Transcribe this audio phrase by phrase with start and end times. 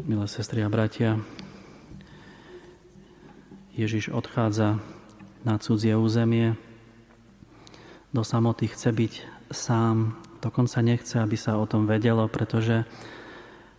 [0.00, 1.20] Milé sestry a bratia,
[3.76, 4.80] Ježiš odchádza
[5.44, 6.56] na cudzie územie,
[8.08, 9.12] do samoty chce byť
[9.52, 12.88] sám, dokonca nechce, aby sa o tom vedelo, pretože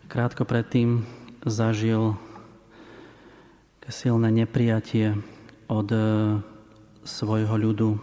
[0.06, 1.10] krátko predtým
[1.42, 2.14] zažil
[3.90, 5.18] silné neprijatie
[5.74, 6.00] od e,
[7.02, 7.98] svojho ľudu,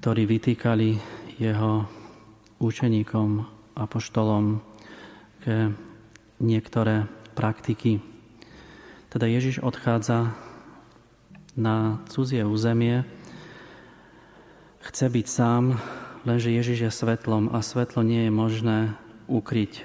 [0.00, 0.96] ktorí vytýkali
[1.36, 1.84] jeho
[2.56, 3.44] učeníkom,
[3.76, 4.64] apoštolom,
[5.44, 5.87] ke
[6.38, 7.06] niektoré
[7.38, 8.02] praktiky.
[9.10, 10.34] Teda Ježiš odchádza
[11.58, 13.02] na cudzie územie,
[14.82, 15.78] chce byť sám,
[16.22, 18.78] lenže Ježiš je svetlom a svetlo nie je možné
[19.26, 19.84] ukryť.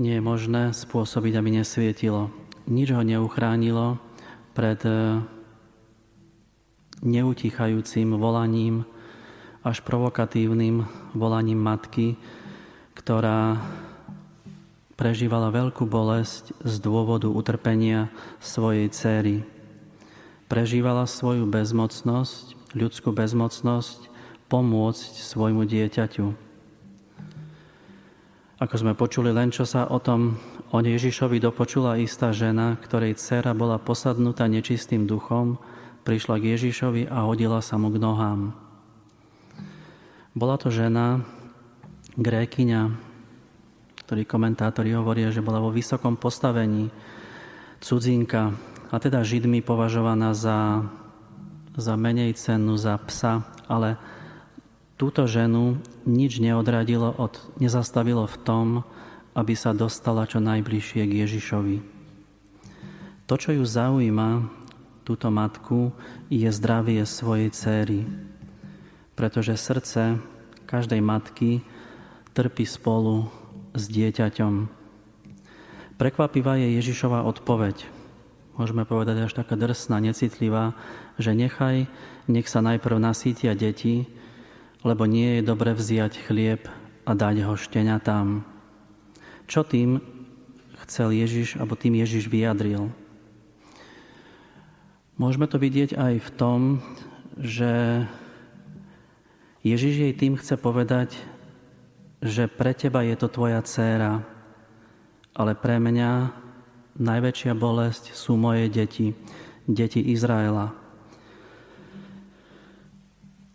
[0.00, 2.32] Nie je možné spôsobiť, aby nesvietilo.
[2.66, 4.00] Nič ho neuchránilo
[4.56, 5.20] pred eh,
[7.02, 8.86] neutichajúcim volaním,
[9.62, 12.18] až provokatívnym volaním matky,
[12.98, 13.62] ktorá
[15.02, 18.06] prežívala veľkú bolesť z dôvodu utrpenia
[18.38, 19.42] svojej céry.
[20.46, 24.06] Prežívala svoju bezmocnosť, ľudskú bezmocnosť
[24.46, 26.26] pomôcť svojmu dieťaťu.
[28.62, 30.38] Ako sme počuli len, čo sa o tom
[30.70, 35.58] o Ježišovi dopočula istá žena, ktorej dcera bola posadnutá nečistým duchom,
[36.06, 38.54] prišla k Ježišovi a hodila sa mu k nohám.
[40.38, 41.26] Bola to žena,
[42.14, 43.10] grékyňa,
[44.12, 46.92] ktorí komentátori hovoria, že bola vo vysokom postavení
[47.80, 48.52] cudzinka
[48.92, 50.84] a teda Židmi považovaná za,
[51.72, 53.40] za menej cennú, za psa,
[53.72, 53.96] ale
[55.00, 58.66] túto ženu nič neodradilo, od, nezastavilo v tom,
[59.32, 61.76] aby sa dostala čo najbližšie k Ježišovi.
[63.24, 64.44] To, čo ju zaujíma,
[65.08, 65.88] túto matku,
[66.28, 68.04] je zdravie svojej céry,
[69.16, 70.20] pretože srdce
[70.68, 71.64] každej matky
[72.36, 73.40] trpí spolu
[73.72, 74.54] s dieťaťom.
[75.96, 77.84] Prekvapivá je Ježišova odpoveď.
[78.60, 80.76] Môžeme povedať až taká drsná, necitlivá,
[81.16, 81.88] že nechaj,
[82.28, 84.04] nech sa najprv nasítia deti,
[84.84, 86.68] lebo nie je dobre vziať chlieb
[87.08, 87.54] a dať ho
[88.02, 88.44] tam.
[89.48, 90.02] Čo tým
[90.84, 92.92] chcel Ježiš, alebo tým Ježiš vyjadril?
[95.16, 96.60] Môžeme to vidieť aj v tom,
[97.38, 98.04] že
[99.62, 101.14] Ježiš jej tým chce povedať,
[102.22, 104.22] že pre teba je to tvoja dcéra,
[105.34, 106.30] ale pre mňa
[107.02, 109.10] najväčšia bolesť sú moje deti,
[109.66, 110.70] deti Izraela.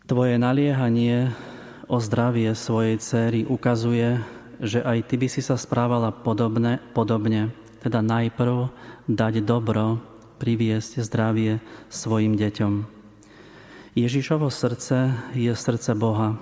[0.08, 1.32] Tvoje naliehanie
[1.88, 4.20] o zdravie svojej céry ukazuje,
[4.60, 8.68] že aj ty by si sa správala podobne, podobne, teda najprv
[9.08, 10.00] dať dobro,
[10.38, 12.74] priviesť zdravie svojim deťom.
[13.98, 16.38] Ježišovo srdce je srdce Boha,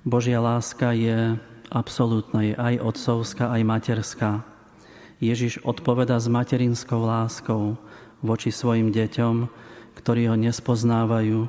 [0.00, 1.36] Božia láska je
[1.68, 4.30] absolútna, je aj otcovská, aj materská.
[5.20, 7.76] Ježiš odpoveda s materinskou láskou
[8.24, 9.44] voči svojim deťom,
[10.00, 11.44] ktorí ho nespoznávajú,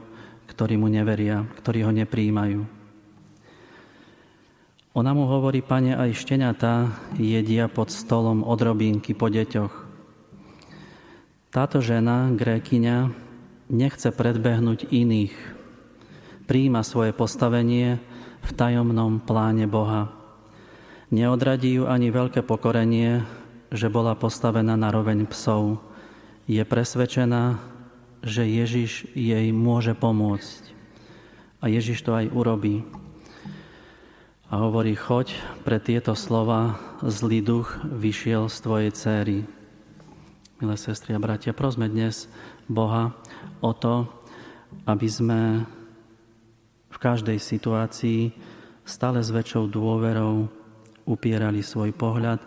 [0.51, 2.67] ktorí mu neveria, ktorí ho nepríjmajú.
[5.00, 9.72] Ona mu hovorí, pane, aj šteniatá jedia pod stolom odrobinky po deťoch.
[11.56, 13.16] Táto žena, grékyňa,
[13.72, 15.35] nechce predbehnúť iných.
[16.51, 18.03] Príjima svoje postavenie,
[18.41, 20.09] v tajomnom pláne Boha.
[21.12, 23.22] Neodradí ju ani veľké pokorenie,
[23.72, 25.79] že bola postavená na roveň psov.
[26.47, 27.59] Je presvedčená,
[28.22, 30.62] že Ježiš jej môže pomôcť.
[31.62, 32.85] A Ježiš to aj urobí.
[34.51, 35.31] A hovorí, choď,
[35.63, 39.38] pre tieto slova zlý duch vyšiel z tvojej céry.
[40.59, 42.28] Milé sestry a bratia, prosme dnes
[42.68, 43.16] Boha
[43.63, 44.06] o to,
[44.85, 45.66] aby sme
[47.01, 48.29] každej situácii
[48.85, 50.45] stále s väčšou dôverou
[51.09, 52.38] upierali svoj pohľad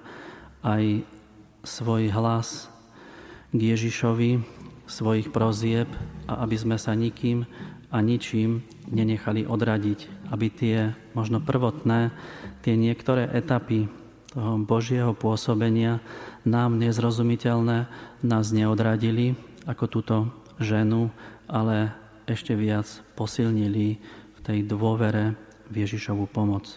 [0.62, 1.02] aj
[1.66, 2.70] svoj hlas
[3.50, 4.38] k Ježišovi,
[4.86, 5.90] svojich prozieb
[6.30, 7.42] a aby sme sa nikým
[7.90, 10.76] a ničím nenechali odradiť, aby tie
[11.18, 12.14] možno prvotné,
[12.62, 13.90] tie niektoré etapy
[14.34, 16.02] toho Božieho pôsobenia
[16.42, 17.86] nám nezrozumiteľné
[18.26, 20.16] nás neodradili ako túto
[20.58, 21.14] ženu,
[21.46, 21.94] ale
[22.26, 24.02] ešte viac posilnili
[24.44, 25.32] tej dôvere
[25.72, 26.76] v Ježišovu pomoc.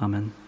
[0.00, 0.45] Amen.